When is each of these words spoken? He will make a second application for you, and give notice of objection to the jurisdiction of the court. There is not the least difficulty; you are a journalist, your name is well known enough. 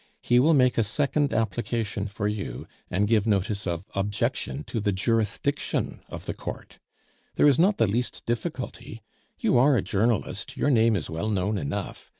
He 0.23 0.39
will 0.39 0.55
make 0.55 0.79
a 0.79 0.83
second 0.83 1.31
application 1.31 2.07
for 2.07 2.27
you, 2.27 2.65
and 2.89 3.07
give 3.07 3.27
notice 3.27 3.67
of 3.67 3.85
objection 3.93 4.63
to 4.63 4.79
the 4.79 4.91
jurisdiction 4.91 6.01
of 6.09 6.25
the 6.25 6.33
court. 6.33 6.79
There 7.35 7.45
is 7.45 7.59
not 7.59 7.77
the 7.77 7.85
least 7.85 8.25
difficulty; 8.25 9.03
you 9.37 9.59
are 9.59 9.77
a 9.77 9.83
journalist, 9.83 10.57
your 10.57 10.71
name 10.71 10.95
is 10.95 11.11
well 11.11 11.29
known 11.29 11.59
enough. 11.59 12.09